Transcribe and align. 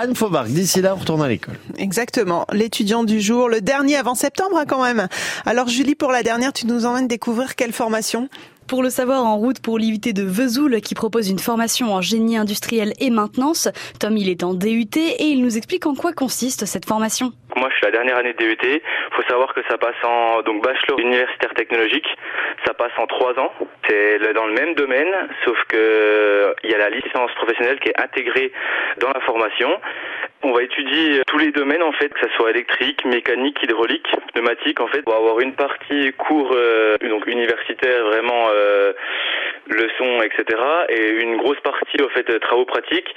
Anne 0.00 0.14
Faubarc. 0.14 0.46
D'ici 0.46 0.80
là, 0.80 0.94
on 0.94 0.98
retourne 1.00 1.22
à 1.22 1.28
l'école. 1.28 1.58
Exactement. 1.76 2.46
L'étudiant 2.52 3.02
du 3.02 3.20
jour, 3.20 3.48
le 3.48 3.60
dernier 3.60 3.96
avant 3.96 4.14
septembre 4.14 4.56
hein, 4.56 4.64
quand 4.64 4.80
même. 4.80 5.08
Alors 5.44 5.66
Julie, 5.66 5.96
pour 5.96 6.12
la 6.12 6.22
dernière, 6.22 6.52
tu 6.52 6.66
nous 6.68 6.86
emmènes 6.86 7.08
découvrir 7.08 7.56
quelle 7.56 7.72
formation? 7.72 8.28
Pour 8.68 8.82
le 8.82 8.90
savoir, 8.90 9.24
en 9.24 9.38
route 9.38 9.58
pour 9.58 9.78
l'IUT 9.78 9.98
de 9.98 10.22
Vesoul 10.22 10.82
qui 10.82 10.94
propose 10.94 11.30
une 11.30 11.38
formation 11.38 11.94
en 11.94 12.00
génie 12.00 12.36
industriel 12.36 12.92
et 13.00 13.10
maintenance. 13.10 13.66
Tom, 13.98 14.16
il 14.16 14.28
est 14.28 14.44
en 14.44 14.54
DUT 14.54 14.90
et 14.94 15.24
il 15.24 15.42
nous 15.42 15.56
explique 15.56 15.86
en 15.86 15.94
quoi 15.94 16.12
consiste 16.12 16.64
cette 16.64 16.84
formation. 16.84 17.32
Moi, 17.58 17.70
je 17.70 17.74
suis 17.74 17.86
la 17.86 17.90
dernière 17.90 18.16
année 18.16 18.34
de 18.34 18.38
DUT. 18.38 18.56
Il 18.62 18.80
faut 19.16 19.28
savoir 19.28 19.52
que 19.52 19.60
ça 19.68 19.76
passe 19.78 19.96
en 20.04 20.42
donc 20.42 20.62
bachelor 20.62 21.00
universitaire 21.00 21.52
technologique. 21.54 22.06
Ça 22.64 22.72
passe 22.72 22.92
en 22.98 23.06
trois 23.08 23.36
ans. 23.38 23.52
C'est 23.88 24.20
dans 24.32 24.46
le 24.46 24.52
même 24.52 24.74
domaine, 24.74 25.12
sauf 25.44 25.58
que 25.68 26.54
il 26.62 26.70
y 26.70 26.74
a 26.74 26.78
la 26.78 26.90
licence 26.90 27.32
professionnelle 27.34 27.80
qui 27.80 27.88
est 27.88 28.00
intégrée 28.00 28.52
dans 28.98 29.10
la 29.10 29.20
formation. 29.20 29.70
On 30.42 30.52
va 30.52 30.62
étudier 30.62 31.22
tous 31.26 31.38
les 31.38 31.50
domaines 31.50 31.82
en 31.82 31.90
fait, 31.92 32.10
que 32.10 32.20
ce 32.20 32.32
soit 32.36 32.50
électrique, 32.50 33.04
mécanique, 33.04 33.60
hydraulique, 33.60 34.06
pneumatique 34.34 34.78
en 34.80 34.86
fait. 34.86 35.02
On 35.06 35.10
va 35.10 35.16
avoir 35.16 35.40
une 35.40 35.54
partie 35.54 36.12
cours 36.12 36.52
euh, 36.54 36.96
donc 36.98 37.26
universitaire 37.26 38.04
vraiment 38.04 38.50
euh, 38.54 38.92
leçons 39.66 40.22
etc. 40.22 40.44
et 40.90 41.10
une 41.22 41.38
grosse 41.38 41.60
partie 41.60 41.98
fait 42.14 42.38
travaux 42.40 42.64
pratiques 42.64 43.14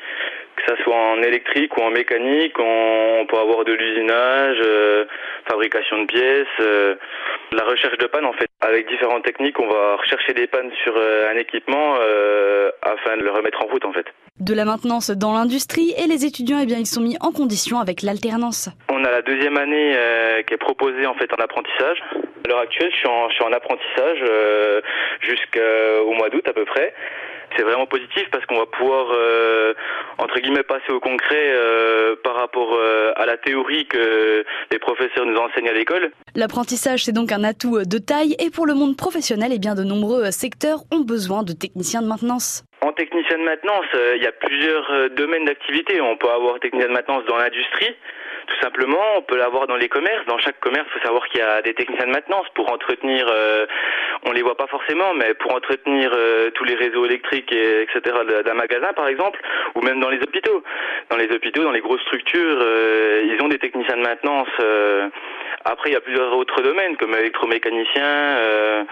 que 0.55 0.63
ça 0.67 0.83
soit 0.83 0.95
en 0.95 1.21
électrique 1.21 1.75
ou 1.77 1.81
en 1.81 1.91
mécanique, 1.91 2.57
on, 2.59 3.25
peut 3.27 3.37
avoir 3.37 3.63
de 3.65 3.73
l'usinage, 3.73 4.57
euh, 4.63 5.05
fabrication 5.49 6.01
de 6.01 6.05
pièces, 6.05 6.47
euh, 6.59 6.95
la 7.51 7.63
recherche 7.63 7.97
de 7.97 8.07
pannes 8.07 8.25
en 8.25 8.33
fait. 8.33 8.47
Avec 8.61 8.87
différentes 8.87 9.23
techniques, 9.23 9.59
on 9.59 9.67
va 9.67 9.95
rechercher 9.95 10.33
des 10.33 10.47
pannes 10.47 10.71
sur 10.83 10.95
un 10.95 11.35
équipement 11.35 11.95
afin 12.83 13.17
de 13.17 13.23
le 13.23 13.31
remettre 13.31 13.63
en 13.63 13.67
route 13.67 13.85
en 13.85 13.93
fait 13.93 14.05
de 14.41 14.55
la 14.55 14.65
maintenance 14.65 15.11
dans 15.11 15.33
l'industrie 15.33 15.93
et 15.97 16.07
les 16.07 16.25
étudiants 16.25 16.57
eh 16.61 16.65
bien 16.65 16.79
ils 16.79 16.87
sont 16.87 17.01
mis 17.01 17.15
en 17.21 17.31
condition 17.31 17.79
avec 17.79 18.01
l'alternance. 18.01 18.69
On 18.89 19.03
a 19.05 19.11
la 19.11 19.21
deuxième 19.21 19.55
année 19.55 19.93
euh, 19.95 20.41
qui 20.41 20.55
est 20.55 20.57
proposée 20.57 21.05
en 21.05 21.13
fait 21.13 21.31
en 21.31 21.41
apprentissage. 21.43 22.01
À 22.43 22.47
l'heure 22.47 22.59
actuelle, 22.59 22.89
je 22.91 22.97
suis 22.97 23.07
en, 23.07 23.29
je 23.29 23.35
suis 23.35 23.43
en 23.43 23.51
apprentissage 23.53 24.19
euh, 24.27 24.81
jusqu'au 25.21 26.11
mois 26.13 26.29
d'août 26.29 26.47
à 26.47 26.53
peu 26.53 26.65
près. 26.65 26.93
C'est 27.55 27.63
vraiment 27.63 27.85
positif 27.85 28.27
parce 28.31 28.45
qu'on 28.45 28.57
va 28.57 28.65
pouvoir 28.65 29.07
euh, 29.11 29.73
entre 30.17 30.39
guillemets 30.39 30.63
passer 30.63 30.91
au 30.91 30.99
concret 30.99 31.53
par 32.23 32.35
rapport 32.35 32.77
à 33.15 33.25
la 33.25 33.37
théorie 33.37 33.85
que 33.87 34.43
les 34.71 34.79
professeurs 34.79 35.25
nous 35.25 35.37
enseignent 35.37 35.69
à 35.69 35.73
l'école. 35.73 36.11
L'apprentissage 36.35 37.05
c'est 37.05 37.11
donc 37.11 37.31
un 37.31 37.43
atout 37.43 37.79
de 37.85 37.97
taille 37.97 38.35
et 38.39 38.49
pour 38.49 38.65
le 38.65 38.73
monde 38.73 38.97
professionnel, 38.97 39.51
eh 39.53 39.59
bien 39.59 39.75
de 39.75 39.83
nombreux 39.83 40.31
secteurs 40.31 40.79
ont 40.91 41.01
besoin 41.01 41.43
de 41.43 41.53
techniciens 41.53 42.01
de 42.01 42.07
maintenance. 42.07 42.63
En 42.81 42.93
technicien 42.93 43.37
de 43.37 43.43
maintenance, 43.43 43.85
euh, 43.93 44.15
il 44.17 44.23
y 44.23 44.27
a 44.27 44.31
plusieurs 44.31 44.91
euh, 44.91 45.09
domaines 45.09 45.45
d'activité. 45.45 46.01
On 46.01 46.17
peut 46.17 46.29
avoir 46.29 46.59
technicien 46.59 46.87
de 46.87 46.93
maintenance 46.93 47.23
dans 47.25 47.37
l'industrie, 47.37 47.95
tout 48.47 48.59
simplement. 48.59 48.97
On 49.17 49.21
peut 49.21 49.37
l'avoir 49.37 49.67
dans 49.67 49.75
les 49.75 49.87
commerces. 49.87 50.25
Dans 50.25 50.39
chaque 50.39 50.59
commerce, 50.59 50.87
il 50.89 50.99
faut 50.99 51.05
savoir 51.05 51.27
qu'il 51.29 51.41
y 51.41 51.43
a 51.43 51.61
des 51.61 51.75
techniciens 51.75 52.07
de 52.07 52.11
maintenance 52.11 52.47
pour 52.55 52.71
entretenir. 52.71 53.27
Euh, 53.29 53.67
on 54.25 54.31
les 54.31 54.41
voit 54.41 54.55
pas 54.55 54.67
forcément, 54.67 55.13
mais 55.13 55.33
pour 55.35 55.53
entretenir 55.53 56.11
euh, 56.13 56.51
tous 56.51 56.63
les 56.63 56.75
réseaux 56.75 57.05
électriques 57.05 57.51
et 57.51 57.83
etc. 57.83 58.01
d'un 58.45 58.53
magasin, 58.53 58.93
par 58.93 59.07
exemple, 59.07 59.39
ou 59.75 59.81
même 59.81 59.99
dans 59.99 60.09
les 60.09 60.21
hôpitaux. 60.21 60.63
Dans 61.09 61.17
les 61.17 61.31
hôpitaux, 61.31 61.63
dans 61.63 61.71
les 61.71 61.81
grosses 61.81 62.01
structures, 62.01 62.63
ils 63.23 63.37
ont 63.41 63.47
des 63.47 63.59
techniciens 63.59 63.97
de 63.97 64.01
maintenance. 64.01 64.47
après, 65.65 65.89
il 65.89 65.93
y 65.93 65.95
a 65.95 66.01
plusieurs 66.01 66.33
autres 66.37 66.61
domaines 66.61 66.95
comme 66.97 67.13
électromécanicien 67.15 68.85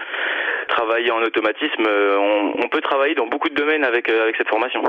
travailler 0.70 1.10
en 1.10 1.22
automatisme, 1.22 1.84
euh, 1.86 2.16
on, 2.62 2.68
peut 2.68 2.80
travailler 2.80 3.14
dans 3.14 3.26
beaucoup 3.26 3.48
de 3.48 3.54
domaines 3.54 3.84
avec, 3.84 4.08
euh, 4.08 4.22
avec 4.22 4.36
cette 4.36 4.48
formation. 4.48 4.80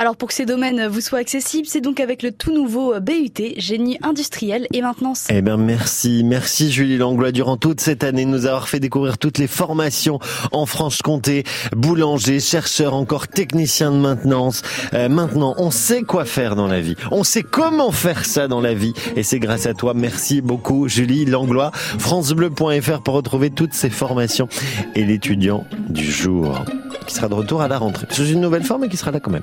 Alors 0.00 0.16
pour 0.16 0.28
que 0.28 0.34
ces 0.34 0.44
domaines 0.44 0.88
vous 0.88 1.00
soient 1.00 1.20
accessibles, 1.20 1.68
c'est 1.68 1.80
donc 1.80 2.00
avec 2.00 2.22
le 2.22 2.32
tout 2.32 2.52
nouveau 2.52 2.98
BUT, 3.00 3.54
génie 3.56 3.96
industriel 4.02 4.66
et 4.72 4.82
maintenance. 4.82 5.28
Eh 5.30 5.40
bien 5.40 5.56
merci, 5.56 6.22
merci 6.24 6.72
Julie 6.72 6.98
Langlois 6.98 7.30
durant 7.30 7.56
toute 7.56 7.80
cette 7.80 8.02
année 8.02 8.24
de 8.24 8.30
nous 8.30 8.46
avoir 8.46 8.68
fait 8.68 8.80
découvrir 8.80 9.18
toutes 9.18 9.38
les 9.38 9.46
formations 9.46 10.18
en 10.50 10.66
Franche-Comté, 10.66 11.44
boulanger, 11.76 12.40
chercheur, 12.40 12.94
encore 12.94 13.28
technicien 13.28 13.92
de 13.92 13.98
maintenance. 13.98 14.62
Euh, 14.94 15.08
maintenant, 15.08 15.54
on 15.58 15.70
sait 15.70 16.02
quoi 16.02 16.24
faire 16.24 16.56
dans 16.56 16.66
la 16.66 16.80
vie, 16.80 16.96
on 17.12 17.22
sait 17.22 17.44
comment 17.44 17.92
faire 17.92 18.24
ça 18.24 18.48
dans 18.48 18.60
la 18.60 18.74
vie 18.74 18.94
et 19.14 19.22
c'est 19.22 19.38
grâce 19.38 19.66
à 19.66 19.74
toi. 19.74 19.94
Merci 19.94 20.42
beaucoup 20.42 20.88
Julie 20.88 21.24
Langlois. 21.24 21.70
francebleu.fr 21.72 23.00
pour 23.02 23.14
retrouver 23.14 23.50
toutes 23.50 23.74
ces 23.74 23.90
formations 23.90 24.48
et 24.96 25.03
l'étudiant 25.04 25.66
du 25.88 26.04
jour 26.04 26.64
qui 27.06 27.14
sera 27.14 27.28
de 27.28 27.34
retour 27.34 27.62
à 27.62 27.68
la 27.68 27.78
rentrée. 27.78 28.06
C'est 28.10 28.30
une 28.30 28.40
nouvelle 28.40 28.64
forme 28.64 28.84
et 28.84 28.88
qui 28.88 28.96
sera 28.96 29.10
là 29.10 29.20
quand 29.20 29.30
même. 29.30 29.32